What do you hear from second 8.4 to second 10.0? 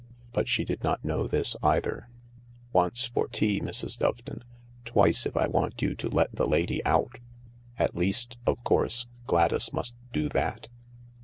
of course, Gladys must